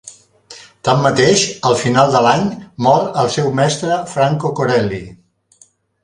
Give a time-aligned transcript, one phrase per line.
[0.87, 1.41] Tanmateix,
[1.71, 2.47] al final de l'any,
[2.85, 5.03] mor el seu mestre Franco Corelli.